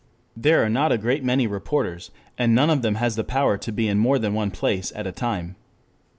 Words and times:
There 0.35 0.65
are 0.65 0.67
not 0.69 0.91
a 0.91 0.97
great 0.97 1.23
many 1.23 1.45
reporters. 1.45 2.09
And 2.35 2.55
none 2.55 2.71
of 2.71 2.81
them 2.81 2.95
has 2.95 3.15
the 3.15 3.23
power 3.23 3.55
to 3.59 3.71
be 3.71 3.87
in 3.87 3.99
more 3.99 4.17
than 4.17 4.33
one 4.33 4.49
place 4.49 4.91
at 4.95 5.05
a 5.05 5.11
time. 5.11 5.57